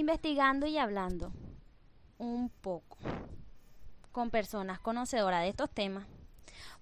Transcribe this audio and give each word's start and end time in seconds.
Investigando 0.00 0.66
y 0.66 0.78
hablando 0.78 1.30
un 2.16 2.48
poco 2.48 2.96
con 4.12 4.30
personas 4.30 4.80
conocedoras 4.80 5.42
de 5.42 5.50
estos 5.50 5.68
temas, 5.68 6.06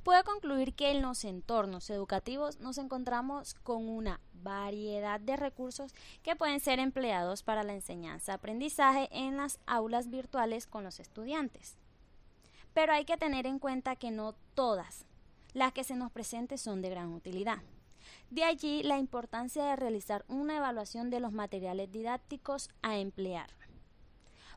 puedo 0.04 0.22
concluir 0.22 0.72
que 0.72 0.92
en 0.92 1.02
los 1.02 1.24
entornos 1.24 1.90
educativos 1.90 2.60
nos 2.60 2.78
encontramos 2.78 3.54
con 3.54 3.88
una 3.88 4.20
variedad 4.34 5.18
de 5.18 5.34
recursos 5.34 5.92
que 6.22 6.36
pueden 6.36 6.60
ser 6.60 6.78
empleados 6.78 7.42
para 7.42 7.64
la 7.64 7.74
enseñanza-aprendizaje 7.74 9.08
en 9.10 9.36
las 9.36 9.58
aulas 9.66 10.10
virtuales 10.10 10.68
con 10.68 10.84
los 10.84 11.00
estudiantes. 11.00 11.76
Pero 12.72 12.92
hay 12.92 13.04
que 13.04 13.16
tener 13.16 13.48
en 13.48 13.58
cuenta 13.58 13.96
que 13.96 14.12
no 14.12 14.36
todas 14.54 15.06
las 15.54 15.72
que 15.72 15.82
se 15.82 15.96
nos 15.96 16.12
presenten 16.12 16.56
son 16.56 16.82
de 16.82 16.90
gran 16.90 17.12
utilidad. 17.12 17.58
De 18.30 18.44
allí 18.44 18.82
la 18.82 18.98
importancia 18.98 19.64
de 19.64 19.76
realizar 19.76 20.24
una 20.28 20.58
evaluación 20.58 21.08
de 21.08 21.20
los 21.20 21.32
materiales 21.32 21.90
didácticos 21.90 22.68
a 22.82 22.98
emplear. 22.98 23.48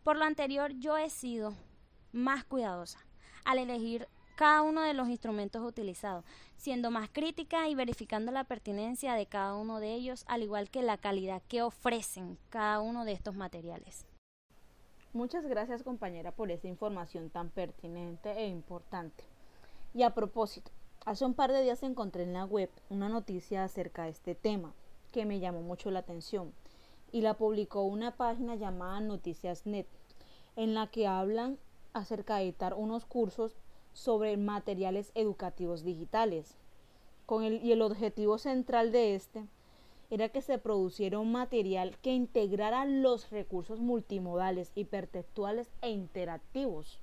Por 0.04 0.18
lo 0.18 0.26
anterior, 0.26 0.72
yo 0.80 0.98
he 0.98 1.10
sido 1.10 1.54
más 2.12 2.44
cuidadosa 2.44 3.00
al 3.46 3.60
elegir 3.60 4.08
cada 4.36 4.62
uno 4.64 4.82
de 4.82 4.94
los 4.94 5.08
instrumentos 5.08 5.64
utilizados, 5.64 6.26
siendo 6.58 6.90
más 6.92 7.10
crítica 7.12 7.70
y 7.70 7.76
verificando 7.76 8.32
la 8.32 8.44
pertinencia 8.44 9.14
de 9.14 9.28
cada 9.28 9.56
uno 9.56 9.80
de 9.80 9.94
ellos, 9.94 10.26
al 10.28 10.42
igual 10.44 10.70
que 10.70 10.82
la 10.82 10.98
calidad 10.98 11.42
que 11.48 11.62
ofrecen 11.62 12.38
cada 12.50 12.80
uno 12.82 13.06
de 13.06 13.14
estos 13.14 13.36
materiales. 13.36 14.06
Muchas 15.14 15.46
gracias 15.46 15.84
compañera 15.84 16.32
por 16.32 16.52
esta 16.52 16.68
información 16.68 17.30
tan 17.30 17.50
pertinente 17.50 18.32
e 18.32 18.48
importante. 18.48 19.24
Y 19.94 20.04
a 20.04 20.14
propósito, 20.14 20.72
hace 21.06 21.26
un 21.26 21.34
par 21.34 21.52
de 21.52 21.64
días 21.64 21.84
encontré 21.84 22.24
en 22.24 22.34
la 22.34 22.46
web 22.46 22.70
una 22.90 23.10
noticia 23.10 23.64
acerca 23.64 24.04
de 24.04 24.10
este 24.10 24.36
tema 24.36 24.74
que 25.12 25.26
me 25.26 25.40
llamó 25.40 25.62
mucho 25.62 25.92
la 25.92 26.00
atención 26.00 26.54
y 27.12 27.22
la 27.22 27.34
publicó 27.36 27.82
una 27.84 28.16
página 28.16 28.56
llamada 28.56 29.02
Noticias 29.02 29.66
Net 29.66 29.88
en 30.56 30.74
la 30.74 30.88
que 30.88 31.08
hablan 31.08 31.58
acerca 31.94 32.38
de 32.38 32.44
editar 32.44 32.74
unos 32.74 33.06
cursos 33.06 33.58
sobre 33.94 34.38
materiales 34.38 35.12
educativos 35.16 35.84
digitales. 35.84 36.56
Con 37.26 37.44
el, 37.44 37.64
y 37.64 37.72
el 37.72 37.82
objetivo 37.82 38.38
central 38.38 38.92
de 38.92 39.16
este 39.16 39.46
era 40.10 40.30
que 40.30 40.42
se 40.42 40.58
produciera 40.58 41.20
un 41.20 41.32
material 41.32 41.98
que 42.02 42.14
integrara 42.14 42.86
los 42.86 43.30
recursos 43.30 43.80
multimodales, 43.80 44.72
hipertextuales 44.76 45.70
e 45.82 45.90
interactivos. 45.90 47.00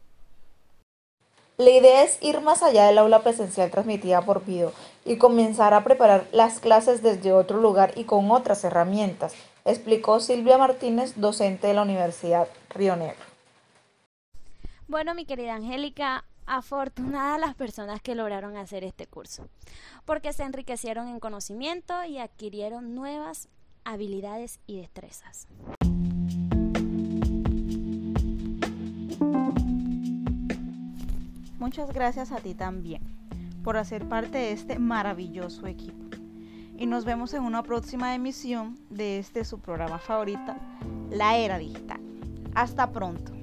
La 1.61 1.71
idea 1.71 2.05
es 2.05 2.19
ir 2.23 2.41
más 2.41 2.63
allá 2.63 2.87
del 2.87 2.99
aula 2.99 3.25
presencial 3.25 3.69
transmitida 3.73 4.23
por 4.23 4.45
video 4.45 4.73
y 5.05 5.17
comenzar 5.19 5.75
a 5.75 5.83
preparar 5.83 6.29
las 6.31 6.61
clases 6.61 7.03
desde 7.03 7.33
otro 7.33 7.61
lugar 7.61 7.95
y 7.97 8.05
con 8.05 8.31
otras 8.31 8.63
herramientas, 8.63 9.35
explicó 9.65 10.21
Silvia 10.21 10.57
Martínez, 10.57 11.15
docente 11.17 11.67
de 11.67 11.75
la 11.75 11.83
Universidad 11.83 12.47
Río 12.71 12.95
Negro. 12.95 13.25
Bueno, 14.87 15.17
mi 15.17 15.25
querida 15.25 15.57
Angélica, 15.57 16.25
afortunadas 16.47 17.41
las 17.41 17.57
personas 17.57 18.01
que 18.01 18.15
lograron 18.15 18.57
hacer 18.57 18.85
este 18.85 19.09
curso, 19.09 19.49
porque 20.05 20.33
se 20.33 20.45
enriquecieron 20.45 21.09
en 21.09 21.19
conocimiento 21.19 22.05
y 22.05 22.19
adquirieron 22.19 22.95
nuevas 22.95 23.49
habilidades 23.83 24.61
y 24.69 24.81
destrezas. 24.81 25.49
Muchas 31.59 31.93
gracias 31.93 32.33
a 32.33 32.37
ti 32.37 32.55
también 32.55 33.03
por 33.65 33.77
hacer 33.77 34.09
parte 34.09 34.39
de 34.39 34.53
este 34.53 34.79
maravilloso 34.79 35.67
equipo. 35.67 36.05
Y 36.77 36.87
nos 36.87 37.05
vemos 37.05 37.35
en 37.35 37.43
una 37.43 37.65
próxima 37.65 38.15
emisión 38.15 38.79
de 38.89 39.19
este 39.19 39.45
su 39.45 39.59
programa 39.59 39.99
favorita, 39.99 40.57
La 41.11 41.37
Era 41.37 41.59
Digital. 41.59 42.01
Hasta 42.55 42.93
pronto. 42.93 43.38